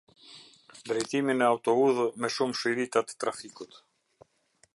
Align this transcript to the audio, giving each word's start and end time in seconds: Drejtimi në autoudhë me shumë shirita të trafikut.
Drejtimi 0.87 1.35
në 1.37 1.49
autoudhë 1.49 2.07
me 2.25 2.33
shumë 2.37 2.61
shirita 2.63 3.05
të 3.11 3.19
trafikut. 3.27 3.83